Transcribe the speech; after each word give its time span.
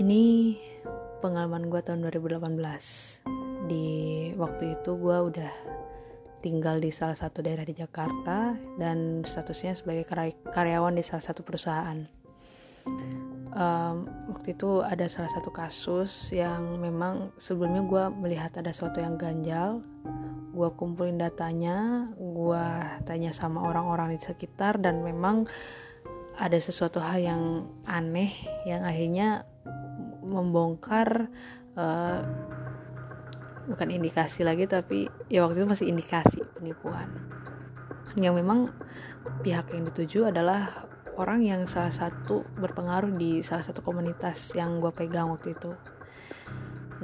ini 0.00 0.56
pengalaman 1.20 1.68
gue 1.68 1.84
tahun 1.84 2.08
2018 2.08 3.68
di 3.68 3.88
waktu 4.40 4.80
itu 4.80 4.96
gue 4.96 5.18
udah 5.28 5.52
tinggal 6.40 6.80
di 6.80 6.88
salah 6.88 7.14
satu 7.14 7.44
daerah 7.44 7.62
di 7.62 7.76
Jakarta 7.76 8.56
dan 8.80 9.20
statusnya 9.22 9.76
sebagai 9.76 10.08
karyawan 10.48 10.96
di 10.96 11.04
salah 11.04 11.22
satu 11.22 11.44
perusahaan. 11.44 12.02
Um, 13.52 14.08
waktu 14.32 14.56
itu 14.56 14.80
ada 14.80 15.06
salah 15.12 15.28
satu 15.28 15.52
kasus 15.52 16.32
yang 16.32 16.80
memang 16.80 17.30
sebelumnya 17.36 17.84
gue 17.84 18.04
melihat 18.16 18.58
ada 18.58 18.72
sesuatu 18.72 18.98
yang 18.98 19.20
ganjal. 19.20 19.84
Gue 20.56 20.68
kumpulin 20.74 21.20
datanya 21.20 22.08
gue 22.16 22.66
tanya 23.04 23.30
sama 23.30 23.62
orang-orang 23.62 24.16
di 24.16 24.20
sekitar 24.24 24.80
dan 24.80 25.04
memang 25.04 25.44
ada 26.40 26.56
sesuatu 26.56 26.98
hal 26.98 27.20
yang 27.20 27.42
aneh 27.84 28.32
yang 28.64 28.82
akhirnya 28.82 29.44
membongkar 30.32 31.28
uh, 31.76 32.20
bukan 33.68 33.88
indikasi 33.94 34.42
lagi 34.42 34.66
tapi 34.66 35.06
ya 35.30 35.46
waktu 35.46 35.62
itu 35.62 35.68
masih 35.68 35.86
indikasi 35.88 36.42
penipuan. 36.56 37.06
Yang 38.18 38.34
memang 38.42 38.74
pihak 39.46 39.72
yang 39.72 39.88
dituju 39.88 40.28
adalah 40.28 40.88
orang 41.16 41.44
yang 41.44 41.68
salah 41.68 41.92
satu 41.92 42.44
berpengaruh 42.56 43.12
di 43.14 43.44
salah 43.44 43.64
satu 43.64 43.84
komunitas 43.84 44.52
yang 44.56 44.80
gue 44.80 44.90
pegang 44.92 45.30
waktu 45.30 45.54
itu. 45.54 45.72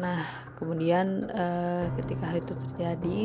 Nah 0.00 0.24
kemudian 0.58 1.28
uh, 1.30 1.86
ketika 2.02 2.32
hal 2.32 2.42
itu 2.42 2.54
terjadi 2.56 3.20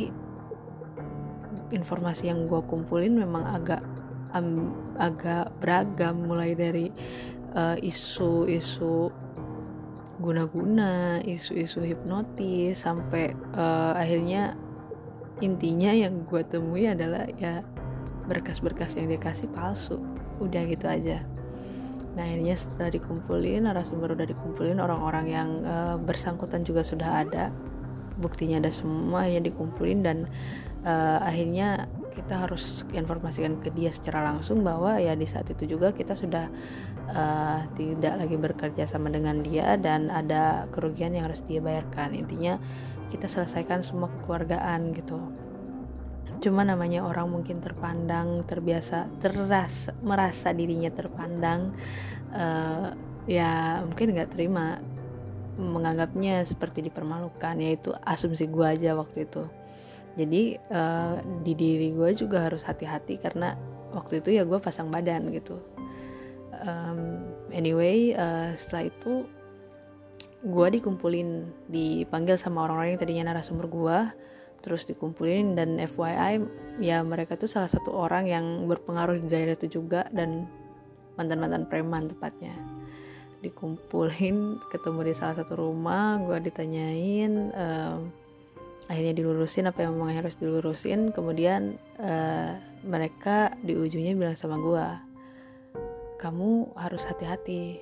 informasi 1.74 2.30
yang 2.30 2.46
gue 2.46 2.62
kumpulin 2.70 3.18
memang 3.18 3.44
agak 3.50 3.82
um, 4.38 4.74
agak 4.98 5.50
beragam 5.58 6.30
mulai 6.30 6.54
dari 6.54 6.94
uh, 7.58 7.78
isu-isu 7.82 9.10
guna-guna, 10.24 11.20
isu-isu 11.28 11.84
hipnotis 11.84 12.80
sampai 12.80 13.36
uh, 13.60 13.92
akhirnya 13.92 14.56
intinya 15.44 15.92
yang 15.92 16.24
gue 16.24 16.40
temui 16.48 16.88
adalah 16.88 17.28
ya 17.36 17.60
berkas-berkas 18.32 18.96
yang 18.96 19.12
dikasih 19.12 19.52
palsu. 19.52 20.00
Udah 20.40 20.64
gitu 20.64 20.88
aja. 20.88 21.20
Nah 22.16 22.24
akhirnya 22.24 22.56
setelah 22.56 22.90
dikumpulin, 22.96 23.68
narasumber 23.68 24.16
udah 24.16 24.28
dikumpulin, 24.30 24.80
orang-orang 24.80 25.26
yang 25.28 25.50
uh, 25.68 26.00
bersangkutan 26.00 26.64
juga 26.64 26.88
sudah 26.88 27.28
ada, 27.28 27.52
buktinya 28.22 28.64
ada 28.64 28.72
semua, 28.72 29.28
akhirnya 29.28 29.52
dikumpulin 29.52 30.00
dan 30.06 30.18
uh, 30.88 31.20
akhirnya 31.20 31.92
kita 32.14 32.46
harus 32.46 32.86
informasikan 32.94 33.58
ke 33.60 33.74
dia 33.74 33.90
secara 33.90 34.22
langsung 34.22 34.62
bahwa 34.62 35.02
ya 35.02 35.18
di 35.18 35.26
saat 35.26 35.50
itu 35.50 35.66
juga 35.66 35.92
kita 35.92 36.14
sudah 36.14 36.46
uh, 37.10 37.60
tidak 37.74 38.22
lagi 38.22 38.38
bekerja 38.38 38.86
sama 38.86 39.10
dengan 39.10 39.42
dia 39.42 39.76
dan 39.82 40.14
ada 40.14 40.70
kerugian 40.70 41.18
yang 41.18 41.28
harus 41.28 41.42
dia 41.44 41.60
bayarkan. 41.60 42.14
Intinya 42.14 42.62
kita 43.10 43.26
selesaikan 43.26 43.82
semua 43.82 44.14
kekeluargaan 44.14 44.94
gitu. 44.94 45.18
Cuma 46.40 46.62
namanya 46.62 47.04
orang 47.04 47.34
mungkin 47.34 47.60
terpandang 47.60 48.46
terbiasa 48.46 49.10
teras 49.18 49.90
merasa 50.06 50.54
dirinya 50.54 50.94
terpandang 50.94 51.74
uh, 52.36 52.94
ya 53.26 53.82
mungkin 53.82 54.14
nggak 54.14 54.32
terima 54.38 54.78
menganggapnya 55.58 56.46
seperti 56.46 56.86
dipermalukan. 56.86 57.58
Yaitu 57.58 57.92
asumsi 58.06 58.46
gue 58.46 58.66
aja 58.66 58.94
waktu 58.94 59.26
itu 59.26 59.63
jadi 60.14 60.62
uh, 60.70 61.18
di 61.42 61.54
diri 61.58 61.90
gue 61.94 62.14
juga 62.14 62.46
harus 62.46 62.62
hati-hati 62.62 63.18
karena 63.18 63.58
waktu 63.94 64.22
itu 64.22 64.38
ya 64.38 64.46
gue 64.46 64.62
pasang 64.62 64.94
badan 64.94 65.34
gitu. 65.34 65.58
Um, 66.64 67.26
anyway 67.50 68.14
uh, 68.14 68.54
setelah 68.54 68.94
itu 68.94 69.26
gue 70.44 70.68
dikumpulin 70.80 71.50
dipanggil 71.72 72.38
sama 72.38 72.68
orang-orang 72.68 72.94
yang 72.94 73.02
tadinya 73.02 73.24
narasumber 73.34 73.68
gue 73.72 74.00
terus 74.64 74.88
dikumpulin 74.88 75.60
dan 75.60 75.76
FYI 75.76 76.40
ya 76.80 77.04
mereka 77.04 77.36
tuh 77.36 77.52
salah 77.52 77.68
satu 77.68 77.92
orang 77.92 78.30
yang 78.30 78.46
berpengaruh 78.70 79.20
di 79.20 79.28
daerah 79.28 79.58
itu 79.60 79.68
juga 79.82 80.08
dan 80.16 80.48
mantan-mantan 81.20 81.68
preman 81.68 82.08
tepatnya. 82.08 82.54
Dikumpulin 83.44 84.62
ketemu 84.72 85.00
di 85.12 85.14
salah 85.18 85.42
satu 85.42 85.60
rumah 85.60 86.22
gue 86.22 86.38
ditanyain 86.48 87.52
um, 87.52 88.23
akhirnya 88.88 89.16
dilurusin 89.16 89.70
apa 89.70 89.86
yang 89.86 89.96
memang 89.96 90.16
harus 90.16 90.36
dilurusin. 90.40 91.16
Kemudian 91.16 91.78
uh, 92.00 92.58
mereka 92.84 93.56
di 93.64 93.76
ujungnya 93.78 94.16
bilang 94.16 94.36
sama 94.36 94.60
gue 94.60 94.86
kamu 96.20 96.76
harus 96.80 97.04
hati-hati. 97.08 97.80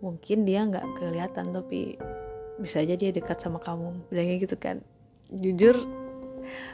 Mungkin 0.00 0.46
dia 0.46 0.64
nggak 0.64 1.00
kelihatan 1.00 1.52
tapi 1.52 1.98
bisa 2.58 2.82
aja 2.82 2.94
dia 2.96 3.10
dekat 3.12 3.40
sama 3.40 3.60
kamu. 3.60 3.94
Bilangnya 4.12 4.36
gitu 4.40 4.56
kan. 4.56 4.84
Jujur 5.28 5.84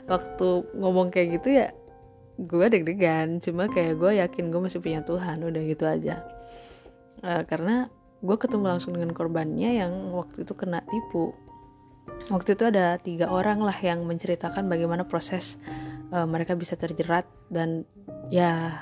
waktu 0.07 0.49
ngomong 0.79 1.11
kayak 1.11 1.41
gitu 1.41 1.59
ya 1.59 1.69
gue 2.39 2.67
deg-degan. 2.71 3.39
Cuma 3.43 3.71
kayak 3.71 3.99
gue 3.99 4.19
yakin 4.19 4.51
gue 4.51 4.61
masih 4.61 4.83
punya 4.83 5.03
Tuhan 5.03 5.43
udah 5.43 5.63
gitu 5.63 5.85
aja. 5.87 6.23
Uh, 7.25 7.43
karena 7.47 7.89
gue 8.25 8.37
ketemu 8.41 8.65
langsung 8.77 8.97
dengan 8.97 9.13
korbannya 9.13 9.85
yang 9.85 9.93
waktu 10.17 10.49
itu 10.49 10.57
kena 10.57 10.81
tipu 10.89 11.37
waktu 12.33 12.57
itu 12.57 12.65
ada 12.69 12.97
tiga 12.97 13.29
orang 13.29 13.61
lah 13.61 13.77
yang 13.81 14.05
menceritakan 14.09 14.69
bagaimana 14.69 15.05
proses 15.05 15.61
uh, 16.13 16.25
mereka 16.25 16.57
bisa 16.57 16.77
terjerat 16.77 17.29
dan 17.53 17.85
ya 18.33 18.81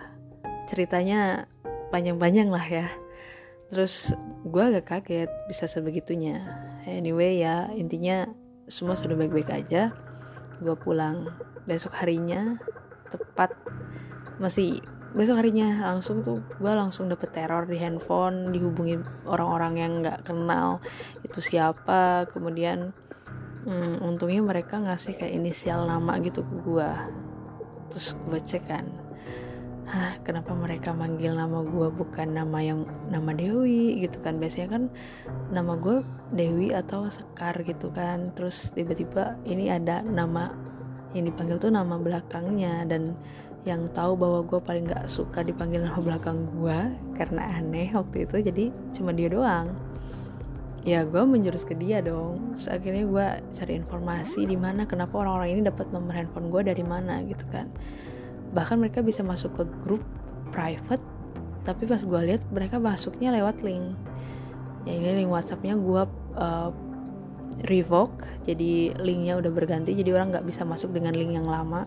ceritanya 0.71 1.51
panjang-panjang 1.91 2.49
lah 2.49 2.65
ya. 2.65 2.87
Terus 3.73 4.13
gue 4.45 4.63
agak 4.63 4.85
kaget 4.89 5.31
bisa 5.49 5.65
sebegitunya. 5.65 6.45
Anyway 6.85 7.41
ya 7.41 7.73
intinya 7.73 8.29
semua 8.69 8.95
sudah 8.95 9.17
baik-baik 9.17 9.51
aja. 9.53 9.93
Gue 10.63 10.77
pulang 10.79 11.33
besok 11.65 11.95
harinya 11.99 12.59
tepat 13.11 13.55
masih 14.41 14.83
besok 15.13 15.45
harinya 15.45 15.93
langsung 15.93 16.25
tuh 16.25 16.41
gue 16.57 16.73
langsung 16.73 17.13
dapet 17.13 17.37
teror 17.37 17.69
di 17.69 17.77
handphone 17.77 18.49
dihubungi 18.49 18.97
orang-orang 19.29 19.75
yang 19.77 19.93
nggak 20.01 20.25
kenal 20.25 20.81
itu 21.21 21.39
siapa. 21.45 22.29
Kemudian 22.33 22.97
hmm, 23.67 24.03
untungnya 24.03 24.43
mereka 24.43 24.79
ngasih 24.79 25.17
kayak 25.19 25.35
inisial 25.37 25.87
nama 25.87 26.19
gitu 26.23 26.43
ke 26.43 26.55
gue 26.65 26.91
terus 27.93 28.17
gue 28.29 28.41
cek 28.41 28.65
kan 28.69 28.87
Hah, 29.83 30.17
kenapa 30.25 30.57
mereka 30.57 30.97
manggil 30.97 31.37
nama 31.37 31.61
gue 31.61 31.93
bukan 31.93 32.33
nama 32.33 32.65
yang 32.65 32.89
nama 33.13 33.37
Dewi? 33.37 34.01
Gitu 34.01 34.25
kan. 34.25 34.41
Biasanya 34.41 34.69
kan 34.73 34.83
nama 35.53 35.77
gue 35.77 36.01
Dewi 36.33 36.73
atau 36.73 37.13
Sekar 37.13 37.61
gitu 37.61 37.93
kan. 37.93 38.33
Terus 38.33 38.73
tiba-tiba 38.73 39.37
ini 39.45 39.69
ada 39.69 40.01
nama 40.01 40.49
yang 41.13 41.29
dipanggil 41.29 41.61
tuh 41.61 41.69
nama 41.69 42.01
belakangnya. 42.01 42.89
Dan 42.89 43.21
yang 43.69 43.87
tahu 43.95 44.19
bahwa 44.19 44.41
gue 44.43 44.59
paling 44.59 44.91
gak 44.91 45.07
suka 45.07 45.47
dipanggil 45.47 45.87
nama 45.87 46.01
belakang 46.03 46.51
gue 46.51 46.79
karena 47.15 47.63
aneh 47.63 47.95
waktu 47.95 48.27
itu 48.27 48.43
jadi 48.43 48.65
cuma 48.91 49.15
dia 49.15 49.31
doang 49.31 49.71
ya 50.83 51.07
gue 51.07 51.23
menjurus 51.23 51.63
ke 51.63 51.75
dia 51.79 52.03
dong. 52.03 52.55
Terus 52.55 52.67
akhirnya 52.71 53.05
gue 53.07 53.27
cari 53.55 53.73
informasi 53.79 54.47
di 54.47 54.59
mana 54.59 54.87
kenapa 54.87 55.23
orang-orang 55.23 55.59
ini 55.59 55.63
dapat 55.67 55.91
nomor 55.95 56.15
handphone 56.15 56.51
gue 56.51 56.63
dari 56.67 56.85
mana 56.85 57.23
gitu 57.27 57.47
kan. 57.51 57.71
Bahkan 58.53 58.77
mereka 58.83 59.01
bisa 59.01 59.23
masuk 59.23 59.55
ke 59.63 59.65
grup 59.87 60.03
private 60.51 61.03
tapi 61.63 61.87
pas 61.87 62.03
gue 62.03 62.21
lihat 62.27 62.43
mereka 62.51 62.83
masuknya 62.83 63.31
lewat 63.31 63.63
link. 63.63 63.95
Ya 64.83 64.99
ini 64.99 65.23
link 65.23 65.31
WhatsAppnya 65.31 65.79
gue 65.79 66.03
uh, 66.35 66.71
revoke 67.71 68.27
jadi 68.43 68.97
linknya 68.99 69.39
udah 69.39 69.53
berganti 69.55 69.95
jadi 69.95 70.19
orang 70.19 70.35
nggak 70.35 70.47
bisa 70.49 70.67
masuk 70.67 70.91
dengan 70.91 71.15
link 71.15 71.39
yang 71.39 71.47
lama. 71.47 71.87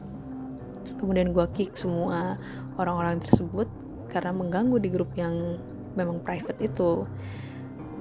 Kemudian 0.95 1.35
gue 1.35 1.43
kick 1.51 1.75
semua 1.75 2.39
orang-orang 2.79 3.19
tersebut 3.19 3.67
karena 4.07 4.31
mengganggu 4.31 4.79
di 4.79 4.87
grup 4.87 5.11
yang 5.19 5.59
memang 5.99 6.23
private 6.23 6.55
itu 6.63 7.03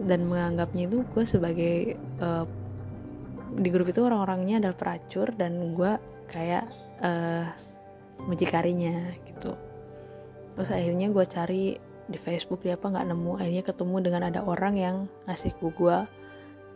dan 0.03 0.27
menganggapnya 0.27 0.91
itu 0.91 1.07
gue 1.15 1.25
sebagai 1.25 1.95
uh, 2.19 2.45
di 3.55 3.69
grup 3.71 3.87
itu 3.87 4.03
orang-orangnya 4.03 4.59
adalah 4.59 4.77
peracur 4.77 5.31
dan 5.39 5.75
gue 5.79 5.93
kayak 6.27 6.67
uh, 6.99 7.47
mucikarinya 8.27 9.15
gitu. 9.31 9.55
Terus 10.55 10.71
akhirnya 10.71 11.11
gue 11.11 11.25
cari 11.27 11.65
di 12.05 12.19
Facebook 12.19 12.67
dia 12.67 12.75
apa 12.75 12.91
nggak 12.91 13.07
nemu. 13.15 13.33
Akhirnya 13.39 13.65
ketemu 13.65 13.97
dengan 14.03 14.23
ada 14.31 14.41
orang 14.43 14.75
yang 14.75 14.97
ngasih 15.31 15.55
gue 15.59 15.97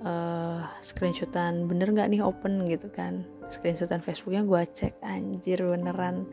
uh, 0.06 0.60
screenshotan 0.82 1.66
bener 1.66 1.90
nggak 1.90 2.08
nih 2.10 2.22
open? 2.22 2.66
gitu 2.70 2.90
kan. 2.90 3.26
Screenshotan 3.48 4.04
Facebooknya 4.04 4.44
gue 4.44 4.60
cek 4.68 5.00
anjir 5.02 5.64
beneran 5.64 6.28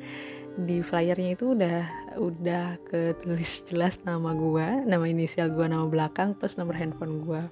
di 0.55 0.79
flyernya 0.79 1.35
itu 1.35 1.51
udah 1.51 1.81
udah 2.15 2.79
ketulis 2.87 3.67
jelas 3.67 3.99
nama 4.07 4.31
gue 4.31 4.87
nama 4.87 5.03
inisial 5.03 5.51
gue 5.51 5.67
nama 5.67 5.83
belakang 5.83 6.31
plus 6.31 6.55
nomor 6.55 6.79
handphone 6.79 7.19
gue 7.27 7.43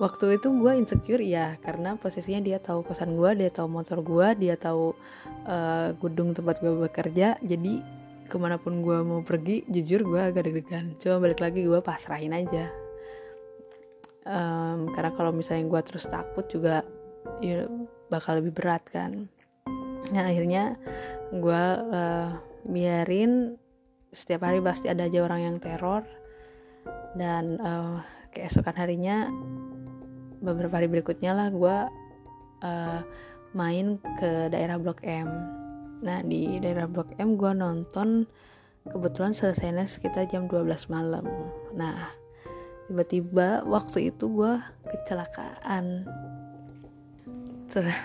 waktu 0.00 0.40
itu 0.40 0.48
gue 0.56 0.72
insecure 0.72 1.20
ya 1.20 1.60
karena 1.60 2.00
posisinya 2.00 2.40
dia 2.40 2.58
tahu 2.62 2.80
kosan 2.86 3.12
gue 3.12 3.30
dia 3.36 3.50
tahu 3.52 3.68
motor 3.68 4.00
gue 4.00 4.28
dia 4.40 4.54
tahu 4.56 4.96
uh, 5.44 5.92
gedung 6.00 6.32
tempat 6.32 6.64
gue 6.64 6.72
bekerja. 6.72 7.36
Jadi 7.44 7.82
ke 8.28 8.36
mana 8.40 8.56
pun 8.56 8.80
gue 8.80 8.98
mau 9.04 9.20
pergi 9.20 9.68
jujur 9.68 10.02
gue 10.08 10.20
agak 10.20 10.48
deg-degan. 10.48 10.96
Coba 10.96 11.28
balik 11.28 11.44
lagi 11.44 11.60
gue 11.62 11.80
pasrahin 11.84 12.32
aja. 12.32 12.72
Um, 14.22 14.94
karena 14.94 15.10
kalau 15.18 15.34
misalnya 15.34 15.66
gue 15.66 15.80
terus 15.82 16.06
takut 16.06 16.46
juga 16.46 16.86
ya 17.42 17.66
bakal 18.06 18.38
lebih 18.38 18.54
berat 18.54 18.86
kan 18.86 19.26
nah 20.12 20.28
akhirnya 20.28 20.76
gue 21.32 21.64
uh, 21.88 22.30
biarin 22.68 23.56
setiap 24.12 24.44
hari 24.44 24.60
pasti 24.60 24.92
ada 24.92 25.08
aja 25.08 25.24
orang 25.24 25.40
yang 25.52 25.56
teror. 25.58 26.04
Dan 27.16 27.60
uh, 27.60 28.00
keesokan 28.32 28.76
harinya 28.76 29.28
beberapa 30.40 30.80
hari 30.80 30.88
berikutnya 30.88 31.32
lah 31.32 31.48
gue 31.48 31.76
uh, 32.64 33.00
main 33.56 34.00
ke 34.20 34.52
daerah 34.52 34.76
Blok 34.76 35.00
M. 35.04 35.28
Nah 36.04 36.20
di 36.24 36.60
daerah 36.60 36.88
Blok 36.88 37.16
M 37.16 37.36
gue 37.36 37.52
nonton 37.52 38.28
kebetulan 38.88 39.32
selesainya 39.32 39.88
sekitar 39.88 40.28
jam 40.28 40.48
12 40.48 40.92
malam. 40.92 41.24
Nah 41.76 42.12
tiba-tiba 42.88 43.64
waktu 43.64 44.12
itu 44.12 44.28
gue 44.28 44.52
kecelakaan. 44.88 46.04
Terus 47.72 47.96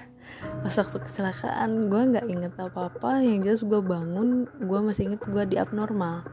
pas 0.62 0.74
waktu 0.74 0.98
kecelakaan 1.02 1.90
gue 1.90 2.02
nggak 2.16 2.28
inget 2.28 2.54
apa-apa. 2.60 3.24
Yang 3.24 3.38
jelas 3.44 3.62
gue 3.66 3.82
bangun 3.82 4.30
gue 4.62 4.80
masih 4.84 5.14
inget 5.14 5.22
gue 5.26 5.44
di 5.48 5.56
abnormal. 5.58 6.26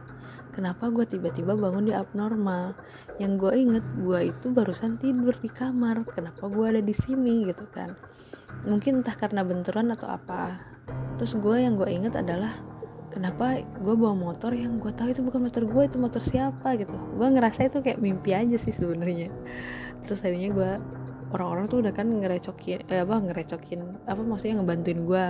Kenapa 0.55 0.87
gue 0.87 1.03
tiba-tiba 1.03 1.59
bangun 1.59 1.91
di 1.91 1.95
abnormal? 1.95 2.79
Yang 3.19 3.33
gue 3.43 3.53
inget 3.59 3.87
gue 3.99 4.31
itu 4.31 4.47
barusan 4.55 5.03
tidur 5.03 5.35
di 5.43 5.51
kamar. 5.51 6.07
Kenapa 6.15 6.47
gue 6.47 6.67
ada 6.71 6.83
di 6.83 6.95
sini 6.95 7.43
gitu 7.51 7.67
kan? 7.75 7.99
Mungkin 8.63 9.03
entah 9.03 9.19
karena 9.19 9.43
benturan 9.43 9.91
atau 9.91 10.07
apa. 10.07 10.63
Terus 11.19 11.35
gue 11.43 11.57
yang 11.59 11.75
gue 11.75 11.91
inget 11.91 12.15
adalah 12.15 12.55
kenapa 13.11 13.67
gue 13.83 13.95
bawa 13.99 14.15
motor? 14.15 14.55
Yang 14.55 14.79
gue 14.79 14.93
tahu 14.95 15.09
itu 15.11 15.21
bukan 15.27 15.51
motor 15.51 15.63
gue 15.67 15.83
itu 15.91 15.97
motor 15.99 16.23
siapa 16.23 16.79
gitu. 16.79 16.95
Gue 17.19 17.29
ngerasa 17.35 17.67
itu 17.67 17.83
kayak 17.83 17.99
mimpi 17.99 18.31
aja 18.31 18.55
sih 18.55 18.71
sebenarnya. 18.71 19.35
Terus 20.07 20.23
akhirnya 20.23 20.51
gue 20.55 20.71
orang-orang 21.35 21.67
tuh 21.67 21.79
udah 21.83 21.93
kan 21.93 22.07
ngerecokin 22.07 22.87
eh, 22.87 23.03
apa 23.03 23.19
ngerecokin 23.19 24.07
apa 24.07 24.23
maksudnya 24.23 24.63
ngebantuin 24.63 25.01
gue 25.03 25.25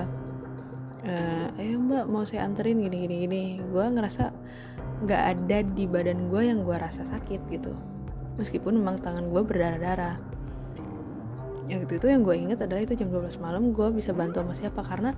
uh, 1.08 1.60
ayo 1.60 1.76
mbak 1.80 2.04
mau 2.08 2.24
saya 2.28 2.44
anterin 2.44 2.80
gini 2.80 3.08
gini 3.08 3.16
gini. 3.24 3.42
Gue 3.60 3.84
ngerasa 3.88 4.32
nggak 5.04 5.22
ada 5.36 5.58
di 5.64 5.84
badan 5.88 6.28
gue 6.28 6.42
yang 6.44 6.60
gue 6.64 6.76
rasa 6.76 7.04
sakit 7.08 7.40
gitu. 7.48 7.72
Meskipun 8.36 8.76
memang 8.76 9.00
tangan 9.00 9.30
gue 9.30 9.42
berdarah 9.44 9.80
darah 9.80 10.16
yang 11.64 11.80
itu 11.80 11.96
itu 11.96 12.12
yang 12.12 12.20
gue 12.20 12.36
inget 12.36 12.60
adalah 12.60 12.84
itu 12.84 12.92
jam 12.92 13.08
12 13.08 13.40
malam 13.40 13.72
gue 13.72 13.88
bisa 13.96 14.12
bantu 14.12 14.44
sama 14.44 14.52
siapa. 14.52 14.80
Karena 14.84 15.16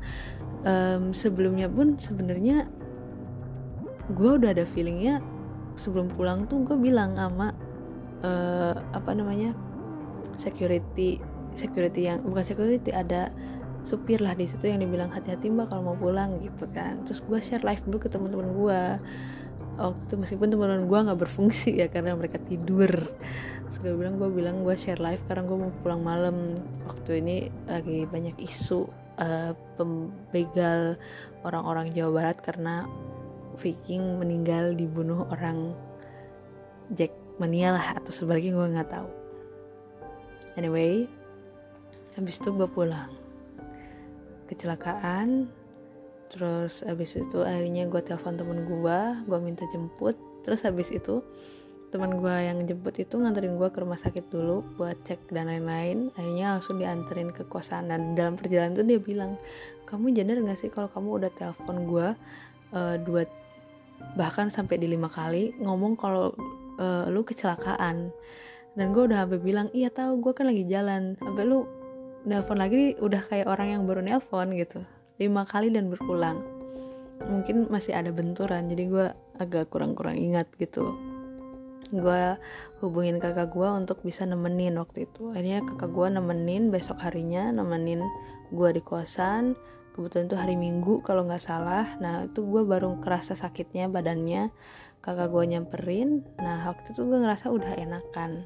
um, 0.62 1.10
sebelumnya 1.10 1.66
pun 1.66 1.98
sebenarnya 1.98 2.70
gue 4.14 4.30
udah 4.38 4.54
ada 4.54 4.62
feelingnya 4.62 5.18
sebelum 5.74 6.06
pulang 6.14 6.46
tuh 6.46 6.62
gue 6.62 6.78
bilang 6.78 7.18
sama 7.18 7.50
uh, 8.22 8.76
apa 8.94 9.10
namanya 9.12 9.52
security 10.38 11.20
security 11.56 12.06
yang 12.12 12.20
bukan 12.22 12.44
security 12.44 12.92
ada 12.92 13.32
supir 13.86 14.18
lah 14.18 14.34
di 14.34 14.50
situ 14.50 14.66
yang 14.66 14.82
dibilang 14.82 15.14
hati-hati 15.14 15.46
mbak 15.46 15.70
kalau 15.70 15.94
mau 15.94 15.98
pulang 15.98 16.42
gitu 16.42 16.66
kan. 16.74 17.06
Terus 17.06 17.22
gue 17.22 17.38
share 17.38 17.62
live 17.62 17.82
dulu 17.86 17.98
ke 18.02 18.08
teman-teman 18.10 18.50
gue 18.52 18.80
waktu 19.76 20.02
itu 20.08 20.14
meskipun 20.16 20.48
teman-teman 20.50 20.84
gue 20.90 20.98
nggak 21.06 21.20
berfungsi 21.22 21.78
ya 21.80 21.86
karena 21.86 22.18
mereka 22.18 22.42
tidur. 22.42 22.90
Gue 23.78 23.94
bilang 23.94 24.18
gue 24.18 24.30
bilang 24.30 24.66
gue 24.66 24.74
share 24.74 24.98
live 24.98 25.22
karena 25.30 25.46
gue 25.46 25.56
mau 25.56 25.72
pulang 25.80 26.02
malam. 26.02 26.52
Waktu 26.90 27.22
ini 27.22 27.36
lagi 27.70 28.04
banyak 28.10 28.36
isu 28.42 28.90
uh, 29.22 29.54
pembegal 29.78 30.98
orang-orang 31.46 31.94
Jawa 31.94 32.10
Barat 32.22 32.38
karena 32.42 32.90
Viking 33.56 34.20
meninggal 34.20 34.74
dibunuh 34.76 35.24
orang 35.32 35.72
Jack 36.92 37.14
Mania 37.38 37.72
lah 37.72 37.86
atau 38.02 38.12
sebaliknya 38.12 38.52
gue 38.58 38.66
nggak 38.74 38.90
tahu 38.90 39.25
anyway 40.56 41.06
habis 42.16 42.40
itu 42.40 42.48
gue 42.52 42.68
pulang. 42.68 43.12
Kecelakaan 44.48 45.52
terus 46.26 46.82
habis 46.82 47.14
itu 47.14 47.46
akhirnya 47.46 47.86
gue 47.86 48.02
telepon 48.02 48.34
temen 48.34 48.64
gue 48.64 48.98
gue 49.28 49.38
minta 49.38 49.64
jemput. 49.70 50.16
Terus 50.42 50.64
habis 50.64 50.88
itu 50.90 51.20
teman 51.92 52.18
gue 52.18 52.34
yang 52.34 52.66
jemput 52.66 52.98
itu 52.98 53.14
nganterin 53.14 53.54
gue 53.54 53.68
ke 53.70 53.78
rumah 53.78 54.00
sakit 54.00 54.26
dulu 54.32 54.64
buat 54.80 54.96
cek 55.06 55.30
dan 55.30 55.52
lain-lain. 55.52 56.10
Akhirnya 56.18 56.58
langsung 56.58 56.80
dianterin 56.80 57.30
ke 57.30 57.46
kosan 57.46 57.92
dan 57.92 58.16
dalam 58.16 58.34
perjalanan 58.34 58.74
itu 58.74 58.82
dia 58.84 59.00
bilang 59.00 59.32
kamu 59.86 60.16
jadar 60.16 60.42
gak 60.42 60.58
sih 60.58 60.70
kalau 60.72 60.90
kamu 60.90 61.22
udah 61.22 61.30
telepon 61.36 61.76
gue 61.86 62.08
uh, 62.74 62.96
dua 62.98 63.28
bahkan 64.18 64.52
sampai 64.52 64.76
di 64.76 64.88
lima 64.92 65.08
kali 65.08 65.56
ngomong 65.60 65.96
kalau 65.96 66.36
uh, 66.80 67.08
lu 67.08 67.24
kecelakaan 67.24 68.12
dan 68.76 68.92
gue 68.92 69.08
udah 69.08 69.24
sampai 69.24 69.40
bilang 69.40 69.68
iya 69.72 69.88
tahu 69.88 70.20
gue 70.20 70.32
kan 70.36 70.46
lagi 70.46 70.68
jalan. 70.68 71.16
Sampai 71.16 71.48
lu 71.48 71.64
nelpon 72.28 72.60
lagi 72.60 72.92
udah 73.00 73.22
kayak 73.24 73.48
orang 73.48 73.72
yang 73.72 73.82
baru 73.88 74.04
nelpon 74.04 74.52
gitu. 74.52 74.84
Lima 75.16 75.48
kali 75.48 75.72
dan 75.72 75.88
berulang 75.88 76.56
mungkin 77.24 77.64
masih 77.72 77.96
ada 77.96 78.12
benturan 78.12 78.68
jadi 78.68 78.84
gue 78.84 79.06
agak 79.40 79.72
kurang-kurang 79.72 80.20
ingat 80.20 80.44
gitu. 80.60 80.92
Gue 81.88 82.36
hubungin 82.82 83.22
kakak 83.22 83.54
gue 83.54 83.64
untuk 83.64 84.02
bisa 84.04 84.28
nemenin 84.28 84.76
waktu 84.76 85.08
itu. 85.08 85.32
Akhirnya 85.32 85.64
kakak 85.64 85.96
gue 85.96 86.06
nemenin 86.12 86.68
besok 86.68 87.00
harinya 87.00 87.48
nemenin 87.54 88.04
gue 88.52 88.68
di 88.74 88.82
kosan. 88.82 89.56
Kebetulan 89.96 90.28
itu 90.28 90.36
hari 90.36 90.56
minggu 90.60 91.00
kalau 91.00 91.24
nggak 91.24 91.40
salah. 91.40 91.88
Nah 92.02 92.28
itu 92.28 92.44
gue 92.44 92.66
baru 92.66 93.00
kerasa 93.00 93.32
sakitnya 93.32 93.88
badannya. 93.88 94.52
Kakak 95.00 95.30
gue 95.30 95.56
nyamperin. 95.56 96.26
Nah 96.42 96.68
waktu 96.68 96.92
itu 96.92 97.06
gue 97.06 97.16
ngerasa 97.22 97.48
udah 97.48 97.78
enakan 97.78 98.44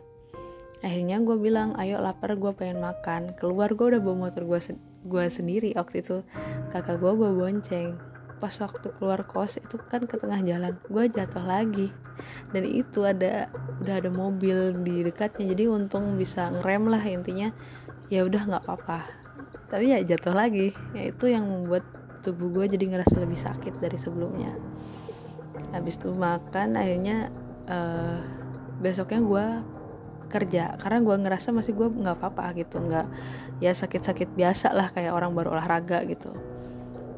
akhirnya 0.80 1.20
gue 1.20 1.36
bilang 1.36 1.76
ayo 1.76 2.00
lapar 2.00 2.36
gue 2.36 2.52
pengen 2.56 2.80
makan. 2.80 3.36
Keluar 3.36 3.72
gue 3.72 3.96
udah 3.96 4.00
bawa 4.00 4.28
motor 4.28 4.48
gue 4.48 4.60
se 4.60 4.72
gue 5.04 5.24
sendiri 5.28 5.72
waktu 5.76 6.04
itu. 6.04 6.24
Kakak 6.72 7.00
gue 7.00 7.12
gue 7.16 7.30
bonceng. 7.32 7.96
Pas 8.40 8.52
waktu 8.56 8.88
keluar 8.96 9.20
kos 9.28 9.60
itu 9.60 9.76
kan 9.76 10.08
ke 10.08 10.16
tengah 10.16 10.40
jalan 10.40 10.76
gue 10.88 11.04
jatuh 11.12 11.44
lagi. 11.44 11.92
Dan 12.52 12.64
itu 12.64 13.04
ada 13.04 13.52
udah 13.84 13.94
ada 14.00 14.10
mobil 14.12 14.76
di 14.80 15.04
dekatnya 15.04 15.52
jadi 15.52 15.68
untung 15.68 16.16
bisa 16.16 16.48
ngerem 16.52 16.88
lah 16.88 17.02
intinya. 17.04 17.52
Ya 18.08 18.24
udah 18.24 18.42
nggak 18.48 18.62
apa-apa. 18.64 19.04
Tapi 19.68 19.92
ya 19.92 20.00
jatuh 20.00 20.32
lagi. 20.32 20.72
Ya 20.96 21.12
itu 21.12 21.28
yang 21.28 21.44
membuat 21.44 21.84
tubuh 22.20 22.52
gue 22.52 22.76
jadi 22.76 22.84
ngerasa 22.96 23.16
lebih 23.20 23.40
sakit 23.40 23.80
dari 23.80 23.96
sebelumnya. 23.96 24.52
Habis 25.72 26.00
itu 26.00 26.12
makan 26.12 26.76
akhirnya 26.76 27.28
uh, 27.68 28.20
besoknya 28.80 29.20
gue 29.20 29.46
kerja. 30.30 30.78
Karena 30.78 31.02
gue 31.02 31.16
ngerasa 31.26 31.50
masih 31.50 31.74
gue 31.74 31.90
nggak 31.90 32.16
apa-apa 32.22 32.54
gitu 32.54 32.78
nggak 32.78 33.06
ya 33.58 33.74
sakit-sakit 33.74 34.30
biasa 34.38 34.70
lah 34.70 34.88
kayak 34.94 35.10
orang 35.10 35.34
baru 35.34 35.58
olahraga 35.58 36.06
gitu. 36.06 36.30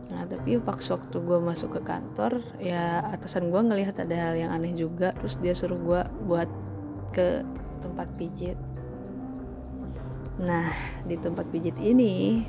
Nah 0.09 0.25
tapi 0.29 0.57
pas 0.61 0.81
waktu 0.81 1.17
gue 1.21 1.39
masuk 1.41 1.77
ke 1.77 1.81
kantor 1.85 2.41
ya 2.57 3.05
atasan 3.13 3.53
gue 3.53 3.61
ngelihat 3.61 4.01
ada 4.01 4.17
hal 4.17 4.35
yang 4.37 4.51
aneh 4.51 4.73
juga 4.73 5.13
terus 5.17 5.37
dia 5.39 5.53
suruh 5.53 5.79
gue 5.79 6.03
buat 6.25 6.49
ke 7.13 7.45
tempat 7.85 8.09
pijit. 8.17 8.57
Nah 10.41 10.73
di 11.05 11.21
tempat 11.21 11.45
pijit 11.53 11.77
ini 11.79 12.45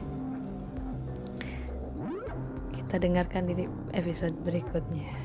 kita 2.72 2.98
dengarkan 2.98 3.50
di 3.50 3.66
episode 3.94 4.38
berikutnya 4.44 5.23